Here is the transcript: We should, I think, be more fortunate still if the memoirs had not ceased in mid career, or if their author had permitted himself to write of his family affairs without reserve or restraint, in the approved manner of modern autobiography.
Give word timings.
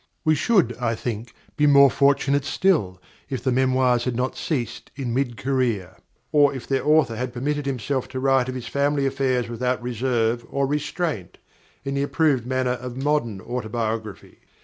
We 0.25 0.33
should, 0.33 0.75
I 0.79 0.95
think, 0.95 1.31
be 1.55 1.67
more 1.67 1.91
fortunate 1.91 2.43
still 2.43 2.99
if 3.29 3.43
the 3.43 3.51
memoirs 3.51 4.05
had 4.05 4.15
not 4.15 4.35
ceased 4.35 4.89
in 4.95 5.13
mid 5.13 5.37
career, 5.37 5.95
or 6.31 6.55
if 6.55 6.65
their 6.65 6.83
author 6.83 7.15
had 7.15 7.31
permitted 7.31 7.67
himself 7.67 8.07
to 8.07 8.19
write 8.19 8.49
of 8.49 8.55
his 8.55 8.65
family 8.67 9.05
affairs 9.05 9.47
without 9.47 9.79
reserve 9.83 10.43
or 10.49 10.65
restraint, 10.65 11.37
in 11.85 11.93
the 11.93 12.01
approved 12.01 12.47
manner 12.47 12.71
of 12.71 12.97
modern 12.97 13.41
autobiography. 13.41 14.39